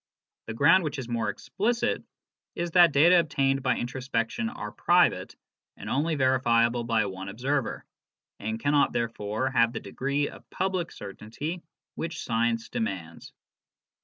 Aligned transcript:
The 0.47 0.55
ground 0.55 0.83
which 0.83 0.97
is 0.97 1.05
the 1.05 1.13
more 1.13 1.29
explicit 1.29 2.03
is 2.55 2.71
that 2.71 2.91
12 2.91 2.93
BERTRAND 2.93 2.93
RUSSELL. 2.93 3.03
data 3.09 3.19
obtained 3.19 3.61
by 3.61 3.77
introspection 3.77 4.49
are 4.49 4.71
private 4.71 5.35
and 5.77 5.91
only 5.91 6.15
verifiable 6.15 6.83
by 6.83 7.05
one 7.05 7.29
observer, 7.29 7.85
and 8.39 8.59
cannot 8.59 8.93
therefore 8.93 9.51
have 9.51 9.73
that 9.73 9.83
degree 9.83 10.27
of 10.27 10.49
public 10.49 10.91
certainty 10.91 11.61
which 11.93 12.23
science 12.23 12.67
demands. 12.67 13.31